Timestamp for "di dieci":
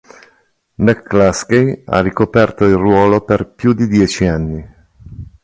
3.73-4.25